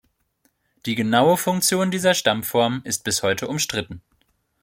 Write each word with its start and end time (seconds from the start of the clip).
Die 0.87 0.95
genaue 0.95 1.37
Funktion 1.37 1.91
dieser 1.91 2.15
Stammformen 2.15 2.81
ist 2.85 3.03
bis 3.03 3.21
heute 3.21 3.47
umstritten. 3.47 4.01